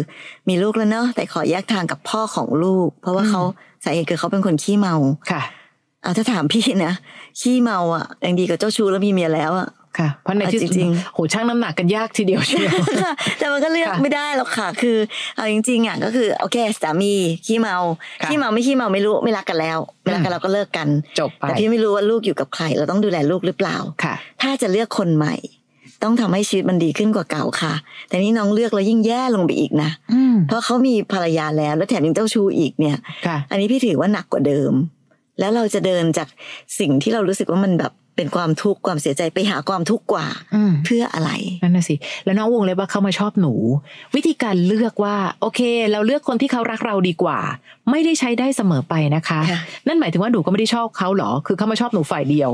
[0.50, 3.42] มีลูกแล้วเนอะแต่ขอแยกทางกับพ่อของลูก เพราะว่าอืมเขา
[3.84, 4.96] สาเหตุคือเขาเป็นคนขี้เมา
[5.32, 6.94] ค่ะเอาถ้าถามพี่นะ
[7.40, 12.72] ขี้เมาอะยังดีกับเจ้าชู้แล้วมีเมียแล้วอะค่ะ เพราะในที่สุดจริงโหช่างน้ำหนักกันยากทีเดียวเชียว
[13.04, 14.98] ค่ะแต่มันก็เลือกค่ะไม่ได้หรอกค่ะ คือ
[15.36, 17.14] เอาจริงๆอะก็คือโอเคสามี
[17.46, 17.78] ขี้เมา
[18.22, 20.88] ค่ะขี้เมาไม่ขี้เมาไม่รู้ไม่รักกันแล้วไม่รักกันเราก็เลิกกัน
[21.20, 25.36] จบไปแต่พี่ไม่รู้ว่าลูกอยู่กับใคร เราต้องดูแลลูกหรือเปล่าค่ะ ถ้าจะเลือกคนใหม่
[26.04, 27.74] ต้องทำให้ชีวิตมันดีขึ้นกว่าเก่าค่ะ
[28.08, 34.74] แต่นี่น้องเลือกแล้วยิ่งแย่ลงไปอีกนะอืมเพราะเขามีภรรยาแล้วแล้วแถมยังเจ้าชู้อีกเนี่ยค่ะอันนี้พี่ถือว่าหนักกว่าเดิม
[35.40, 36.28] แล้วเราจะเดินจาก
[36.80, 41.32] สิ่งที่เรารู้สึกว่ามันแบบเป็นความทุกข์ความเสียใจไปหาความทุกข์กว่าอืมเพื่ออะไร
[41.64, 43.54] นั่นน่ะสิแล้วน้องวงเลยว่าเขามาชอบหนู
[44.16, 47.40] วิธีการเลือกว่า โอเค เราเลือกคนที่เขารักเราดีกว่า
[47.92, 52.50] ไม่ได้ใช้ได้เสมอไปนะคะค่ะนั่นหมายถึงว่าหนูก็ไม่ได้ชอบเขาหรอ คือเขามาชอบหนูฝ่ายเดียว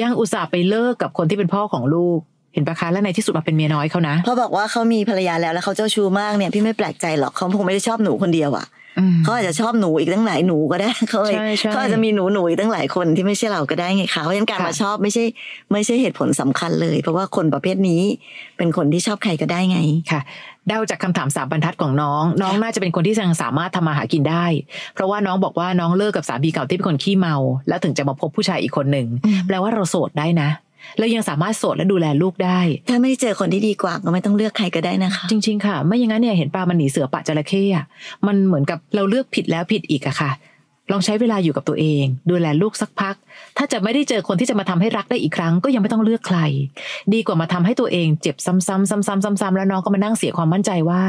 [0.00, 2.18] ยังอุตส่าห์ไปเลิกกับคนที่เป็นพ่อของลูก
[2.54, 8.87] เห็นปะคะแล้วในที่สุดมาเป็นเมียน้อยเขานะพอบอกว่าเขามีภรรยาแล้วแล้วเขาเจ้าชู้มากเนี่ยพี่ไม่แปลกใจหรอกเขาคงไม่ได้ชอบหนูคนเดียวอะอืม
[9.24, 15.24] เขาอาจจะชอบหนูอีกตั้งหลายหนูก็ได้เขาเลยใช่ใช่เขาอาจจะมีหนูหนูอีกตั้งหลายคนที่ไม่ใช่เราก็ได้ไงคะเพราะฉะนั้นการค่ะมาชอบไม่ใช่
[15.72, 18.02] ไม่ใช่เหตุผลสำคัญเลย เพราะว่าคนประเภทนี้
[18.56, 19.78] เป็นคนที่ชอบใครก็ได้ไง
[20.12, 20.20] ค่ะ
[20.68, 24.46] เดาจากคำถามสามบรรทัดของน้อง น้องน่าจะเป็นคนที่ยังสามารถทำมาหากินได้
[24.94, 27.36] เพราะว่าน้องบอกว่าน้องเลิกกับสามีเก่าที่เป็นคนขี้เมา
[27.68, 30.48] แล้วถึงจะมาพบผู้ชายอีกคนหนึ่งอืมแปลว่าเราโสดได้นะ
[30.98, 37.84] แล้วยังสามารถโสดและดูแลลูกได้ ถ้าไม่ได้เจอคนที่ดีกว่าก็ไม่ต้องเลือกใครก็ได้นะคะ จริง ๆ ค่ะ ไม่อย่างนั้นเนี่ยเห็นปลามันหนีเสือปะจระเข้อะ
[38.26, 40.30] มันเหมือนกับเราเลือกผิดแล้วผิดอีกอะค่ะ
[40.92, 43.14] ลองใช้เวลาอยู่กับตัวเอง ดูแลลูกสักพัก
[43.56, 46.38] ถ้าจะไม่ได้เจอคนที่จะมาทำให้รักได้อีกครั้ง ก็ยังไม่ต้องเลือกใคร
[47.14, 51.02] ดีกว่ามาทำให้ตัวเองเจ็บซ้ำๆซ้ำๆซ้ำๆแล้วน้องก็มานั่งเสียความมั่นใจว่า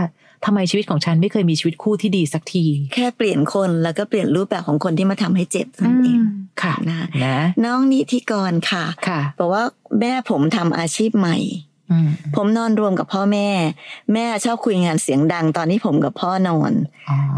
[0.46, 6.20] ทำไมชีวิตของฉันไม่เคยมีชีวิตคู่ที่ดีสักที แค่เปลี่ยนคนแล้วก็เปลี่ยนรูปแบบของคนที่มาทำให้เจ็บนั่นเอง
[6.62, 9.64] ค่ะนะนะน้องนิธิกรค่ะค่ะบอกว่า
[10.00, 11.38] แม่ผมทำอาชีพใหม่
[11.92, 13.50] อืมผมนอนรวมกับพ่อแม่
[14.14, 16.74] แม่ชอบคุยงานเสียงดังตอนที่ผมกับพ่อนอน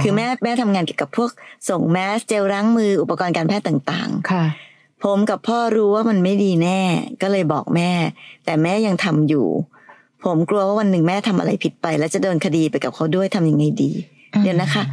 [0.02, 1.30] คือแม่แม่ทำงานเกี่ยวกับพวก
[1.70, 6.82] ส่งแมสเจลล้างมืออุปกรณ์การแพทย์ต่างค่ะๆผมกับพ่อรู้ว่ามันไม่ดีแน่
[7.22, 7.92] ก็เลยบอกแม่
[8.46, 9.48] แต่แม่ยังทำอยู่
[10.26, 13.92] ผมกลัวว่าวันหนึ่งแม่ทำอะไรผิดไป แล้วจะโดนคดีไปกับเขาด้วยทำยังไงดี
[14.44, 14.84] เดี๋ยวนะคะ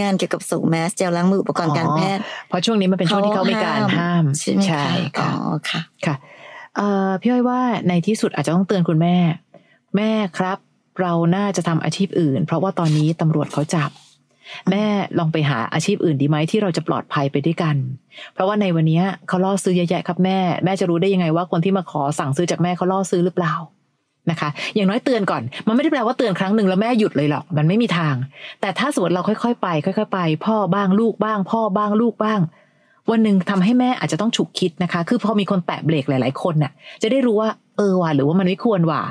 [0.00, 4.84] งานเกี่ยวกับส่งแมสเจลล้างมืออุปกรณ์การแพทย์เพราะช่วงนี้มันเป็นช่วงที่เขามีการห้ามใช่ไหมคะ
[5.18, 6.14] อ๋ค่ะอค่ะค่ะ
[6.76, 9.16] เอ่อพี่อ้อยว่าในที่สุดอาจจะต้องเตือนคุณแม่
[9.96, 10.58] แม่ครับ
[11.00, 13.90] เราน่าจะทำอาชีพอื่น เพราะว่าตอนนี้ตำรวจเขาจับ
[14.70, 14.84] แม่
[15.18, 17.76] ลองไปหาอาชีพอื่นดีไหมที่เราจะปลอดภัยไปด้วยกัน
[18.34, 23.54] เพราะว่าในวันนี้เขาล่อซื้อเยอะแยะครับแม่ แม่จะรู้ได้ยังไงว่าคนที่มาขอสั่งซื้อจากแม่เขาล่อซื้อหรือเปล่า
[24.30, 28.14] นะคะ อย่างน้อยเตือนก่อน มันไม่ได้แปลว่าเตือนครั้งหนึ่งแล้วแม่หยุดเลยหรอก มันไม่มีทาง
[28.60, 32.40] แต่ถ้าสมมติเราค่อยๆ ไป ค่อยๆ ไป พ่อบ้างลูกบ้าง พ่อบ้างลูกบ้าง
[33.10, 39.02] วันหนึ่งทำให้แม่อาจจะต้องฉุกคิดนะคะ คือพอมีคนแตะเบรกหลาย ๆ คนน่ะ จะได้รู้ว่าเออว่ะหรือว่ามันไม่ควรว่ะ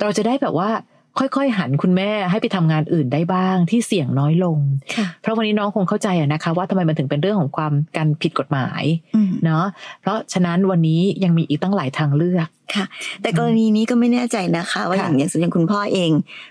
[0.00, 0.70] เราจะได้แบบว่า
[1.18, 4.58] ค่อยๆ หันคุณแม่ให้ไปทำงานอื่นได้บ้างที่เสี่ยงน้อยลง
[4.96, 8.82] ค่ะเพราะวันนี้น้องคงเข้าใจอะนะคะ ว่าทำไมมันถึงเป็นเรื่องของความการผิดกฎหมาย
[9.14, 9.64] อืมเนาะ
[10.00, 12.84] เพราะฉะนั้นวันนี้ยังมีอีกตั้งหลายทางเลือกค่ะ
[13.22, 16.10] แต่กรณีนี้ก็ไม่แน่ใจนะคะ ว่าอค่ะย่างอย่างสมมติอย่างคุณพ่อเอง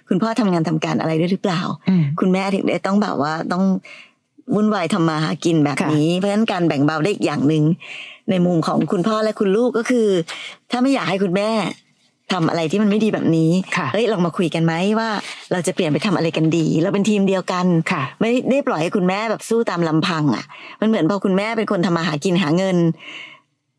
[0.10, 3.64] คุณพ่อทำงานทำการอะไรด้วยหรือเปล่าอืมคุณแม่ถึงได้ต้องแบบว่าต้อง
[4.56, 7.64] วุ่นวายทำมาหากินแบบค่ะนี้ เพราะฉะนั้นการแบ่งเบาได้อีกอย่างหนึ่ง
[8.30, 10.08] ในมุมของคุณพ่อและคุณลูกก็คือ
[10.72, 11.50] ถ้าไม่อยากให้คุณแม่
[12.34, 15.10] ทำอะไรที่มันไม่ดีแบบนี้ค่ะเฮ้ยลองมาคุยกันไหมว่า
[15.52, 20.44] เราจะเปลี่ยนไปทำอะไรกันดี เราเป็นทีมเดียวกันค่ะ ไม่ได้ปล่อยให้คุณแม่แบบสู้ตามลำพังอะ
[20.82, 22.78] มันเหมือนพอคุณแม่เป็นคนทำมาหากินหาเงิน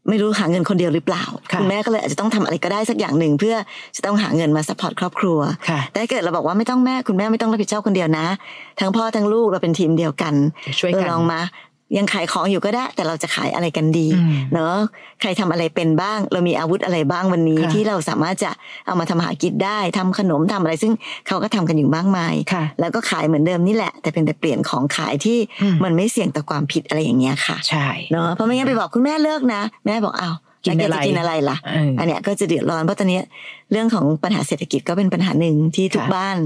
[0.09, 3.55] ไม่รู้หาเงินคนเดียวหรือเปล่าค่ะคุณแม่ก็เลยอาจจะต้องทำอะไรก็ได้สักอย่างหนึ่งเพื่อ
[3.97, 8.27] จะต้องหาเงินมา support ครอบครัวค่ะแต่ถ้าเกิดเราบอกว่าไม่ต้องแม่คุณแม่ไม่ต้องรับผิดชอบคนเดียวนะ
[8.81, 10.35] ทั้งพ่อทั้งลูกเราเป็นทีมเดียวกัน
[10.81, 11.41] ช่วยกันเออลองมา
[11.97, 14.77] ยังขายของอยู่ก็ได้ แต่เราจะขายอะไรกันดีอืมเนอะ
[15.21, 18.51] ใครทำอะไรเป็นบ้าง เรามีอาวุธอะไรบ้างวันนี้ค่ะที่เราสามารถจะ
[18.87, 20.93] เอามาทำหากินได้ทำขนมทำอะไรซึ่ง
[21.27, 33.25] เขาก็ทำกันอยู่มากมายค่ะแล้วก็ขายเหมือนเดิมนี่แหละ แต่เป็นแต่เปลี่ยนของขายที่อืมมันไม่เสี่ยงต่อความผิดอะไรอย่างเงี้ยค่ะใช่เนาะเพราะไม่งั้นไปบอกคุณแม่เลิกนะ แม่บอกอ้าว กินแล้วแกอะไรจะกินอะไรล่ะเอออันเนี้ยก็จะเดือดร้อนเพราะตอนเนี้ย
[33.73, 36.37] เรื่องของปัญหาเศรษฐกิจก็เป็นปัญหาหนึ่งที่ทุกค่ะบ้าน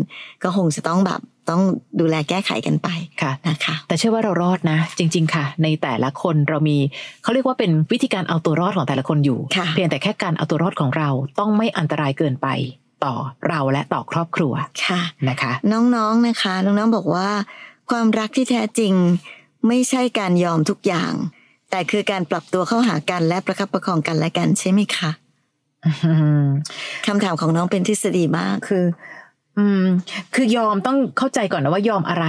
[0.43, 1.63] ก็คงจะต้องแบบต้อง
[2.01, 2.89] ดูแลแก้ไขกันไป
[3.23, 6.79] ค่ะนะคะ แต่เชื่อว่าเรารอดนะ จริง ๆ ค่ะ ในแต่ละคนเรามี
[7.23, 12.49] เขาเรียกว่าเป็นวิธีการเอาตัวรอดของแต่ละคนอยู่ค่ะเพียงแต่แค่การเอาตัวรอดของเราต้องไม่อันตรายเกินไป
[13.05, 13.15] ต่อ
[13.49, 14.53] เราและต่อครอบครัว
[14.87, 17.29] ค่ะนะคะ น้องๆนะคะ น้องๆบอกว่า
[17.91, 18.93] ความรักที่แท้จริง
[19.69, 21.13] ไม่ใช่การยอมทุกอย่าง
[21.75, 25.11] แต่คือการปรับตัวเข้าหากันและประคับประคองกันและกันใช่ไหมคะ
[27.07, 28.85] คำถามของน้องเป็นทฤษฎีมากคือ
[29.59, 29.85] อืม
[30.35, 32.27] คือยอมต้องเข้าใจก่อนนะว่ายอมอะไร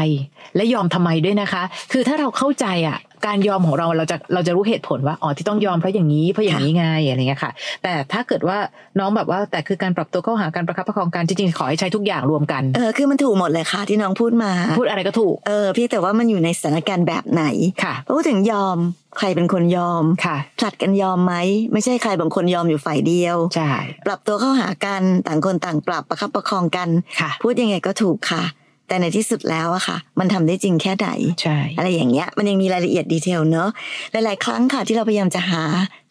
[0.56, 7.52] และยอมทำไมด้วยนะคะ คือถ้าเราเข้าใจอะ การยอมของเราเราจะเราจะรู้เหตุผลว่าอ๋อที่ต้องยอมเพราะอย่างนี้เพราะอย่างนี้ไงอะไรเงี้ยค่ะ
[7.84, 8.58] แต่ถ้าเกิดว่า
[9.00, 17.44] น้องแบบว่าแต่คือการปรับตัวเข้าหาการประคับประคองกันจริงๆขอให้ใช้ทุกอย่างรวมกันเออคือมันถูกหมดเลยค่ะ ที่น้องพูดมา พูดอะไรก็ถูกเออเพียงแต่ว่ามันอยู่ในสถานการณ์แบบไหน
[17.84, 18.78] ค่ะพูดถึงยอม
[19.18, 21.34] ใครเป็นคนยอมค่ะผลัดกันยอมไหม
[21.74, 23.72] ไม่ใช่ใครบางคนยอมอยู่ฝ่ายเดียวใช่
[24.08, 28.44] ปรับตัวเข้าหากันต่างคนต่างปรับประคับประคองกันค่ะพูดยังไงก็ถูกค่ะ
[28.88, 31.10] แต่ในที่สุดแล้วอะค่ะ มันทำได้จริงแค่ไหน
[31.42, 33.70] ใช่อะไรอย่างเงี้ย มันยังมีรายละเอียดดีเทลเนอะ
[34.12, 35.64] หลาย ๆ ครั้งค่ะที่เราพยายามจะหา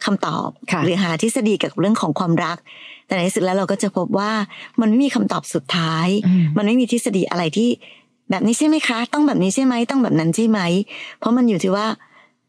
[0.05, 2.57] คำตอบค่ะหรือหาทฤษฎีเกี่ยวกับเรื่องของความรัก
[3.07, 4.33] แต่ในที่สุดแล้วเราก็จะพบว่า
[4.81, 7.69] มันไม่มีคำตอบสุดท้ายอืมมันไม่มีทฤษฎีอะไรที่
[8.31, 10.61] แบบนี้ใช่ไหมคะ ต้องแบบนี้ใช่ไหมต้องแบบนั้นใช่ไหม
[11.19, 11.87] เพราะมันอยู่ที่ว่า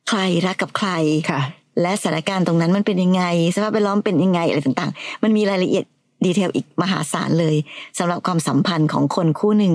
[0.10, 0.90] ใครรักกับใคร
[1.30, 1.42] ค่ะ
[1.82, 3.24] และสถานการณ์ตรงนั้นมันเป็นยังไง
[3.56, 5.86] สภาพแวดล้อมเป็นยังไงอะไรต่าง ๆ มันมีรายละเอียด
[6.26, 7.56] ดีเทลอีกมหาศาลเลย
[8.00, 9.74] สำหรับความสัมพันธ์ของคนคู่หนึ่ง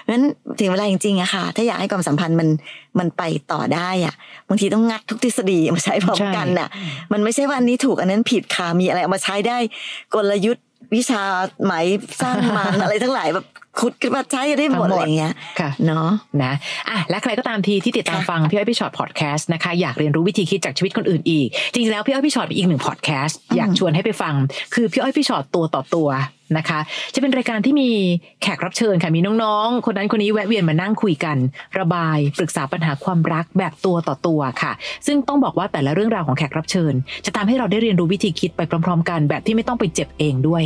[0.00, 0.24] เพราะฉะนั้น
[0.58, 2.48] ถึงเวลาจริงๆอะค่ะ ถ้าอยากให้ความสัมพันธ์มัน
[2.98, 4.14] มันไปต่อได้อะ
[4.48, 6.68] บางทีต้องงัดทุกทฤษฎีมาใช้พร้อมกันน่ะ
[7.12, 9.58] มันไม่ใช่ว่าอันนี้ถูกอันนั้นผิดค่ะมีอะไรเอามาใช้ได้
[10.14, 11.22] กลยุทธ์วิชา
[11.64, 11.74] ไหม
[12.20, 13.46] สร้างมันอะไรทั้งหลายแบบ
[13.80, 16.08] ขุดขึ้นมาใช้ได้หมดอะไรอย่างเงี้ยค่ะเนาะ
[16.42, 16.52] นะ
[16.90, 24.34] อะและใครก็ตามทีที่ติดตามค่ะฟังพี่อ้อยพี่ชอตพอดแคสต์นะคะอยากเรียนรู้วิธีคิดจากชีวิตคนอื่นอีก จริงๆแล้วพี่อ้อยพี่ชอตมีอีกหนึ่งพอดแคสต์อยากชวนให้ไปฟัง
[24.74, 26.10] คือพี่อ้อยพี่ชอตตัวต่อตัว
[26.58, 26.80] นะคะ
[27.14, 27.90] จะเป็นรายการที่มี
[28.42, 31.36] แขกรับเชิญค่ะมีน้องๆ คนนั้นคนนี้แวะเวียนมานั่งคุยกัน
[31.78, 34.72] ระบายปรึกษาปัญหาความรักแบบตัวต่อตัวค่ะ
[35.06, 36.94] ซึ่งต้องบอกว่าแต่ละเรื่องราวของแขกรับเชิญ
[37.26, 40.62] จะทำให้เราได้เรียนรู้วิธีคิดไปพร้อม ๆ กันแบบที่ไม่ต้องไปเจ็บเองด้วย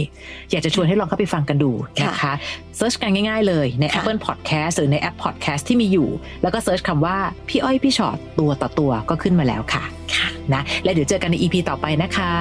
[0.50, 1.70] อยากจะชวนให้ลองเข้าไปฟังกันดู
[2.04, 2.32] นะคะ
[2.76, 6.08] search กันง่ายๆเลยในค่ะ Apple Podcast หรือในแอป Podcast ที่มีอยู่
[6.42, 9.82] แล้วก็ search คำว่า พี่อ้อยพี่ชอตตัวต่อตัวก็ขึ้นมาแล้วค่ะ
[10.14, 12.32] ค่ะนะและเดี๋ยวเจอกันใน EP ต่อไปนะคะ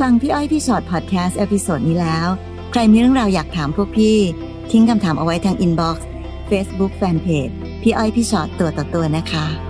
[0.00, 2.28] ฟังพี่อ้อยพี่ชอต podcast episode นี้แล้ว
[2.72, 4.16] ใครมีเรื่องราวอยากถามพวกพี่
[4.70, 6.08] ทิ้งคำถามเอาไว้ทาง inbox
[6.46, 7.48] เฟซบุ๊กแฟนเพจ
[7.82, 9.65] พี่อ้อยพี่ชอตตัวต่อตัวนะคะ